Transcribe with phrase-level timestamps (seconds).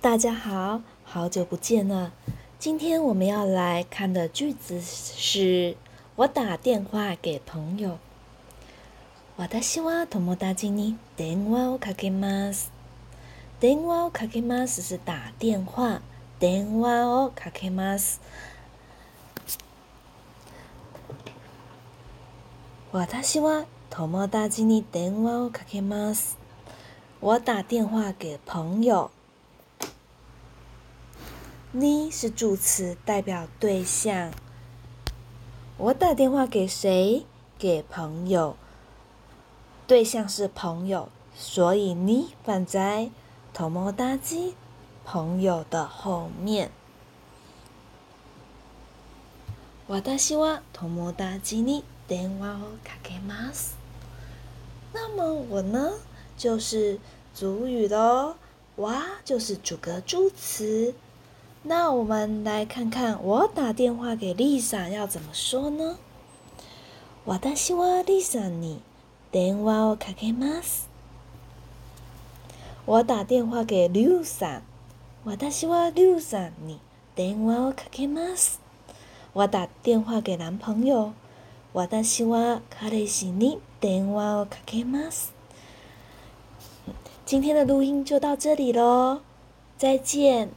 [0.00, 2.12] 大家好，好久不见了。
[2.56, 5.76] 今天我们要来看的句子是
[6.14, 7.98] 我打电话给朋友。
[9.60, 12.70] 私は友達に電話をかけます。
[13.60, 16.00] 電話をかけます是打电话。
[16.38, 18.20] 電話をかけます。
[22.92, 26.36] 私は友達に電話をかけます。
[27.20, 29.10] 我打电话给朋友。
[31.70, 34.32] 你是助词，代表对象。
[35.76, 37.26] 我打电话给谁？
[37.58, 38.56] 给朋友。
[39.86, 43.10] 对象是朋友，所以你放在
[45.40, 46.70] “友”的后面。
[54.94, 55.92] 那么我呢？
[56.34, 56.98] 就是
[57.34, 58.36] 主语哦。
[58.76, 60.94] 哇，就是主格助词。
[61.64, 65.98] 那我们来看看，我打电话给 l i s 要怎么说呢？
[67.26, 68.80] 私は Lisa に
[69.32, 70.88] 電話をかけます。
[72.86, 74.60] 我打电话给 Lisa。
[75.24, 76.78] 私は Lisa に
[77.16, 78.60] 電話をかけます。
[79.34, 81.12] 我打电话给男朋友。
[81.74, 85.34] 私は彼氏に電話をかけます。
[87.26, 89.20] 今天的录音就到这里喽，
[89.76, 90.50] 再见。